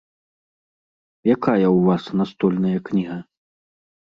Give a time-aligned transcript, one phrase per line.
[1.35, 3.17] Якая ў вас настольная кніга?